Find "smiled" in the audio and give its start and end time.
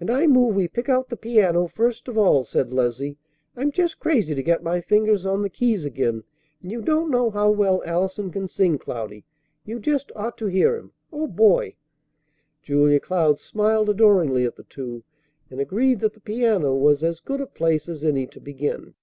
13.38-13.90